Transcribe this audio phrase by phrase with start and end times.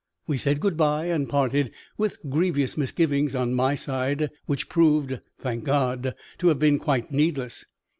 [0.25, 5.63] We said good by, and parted, with grievous misgivings on my side, which proved (thank
[5.63, 7.65] God!) to have been quite needless.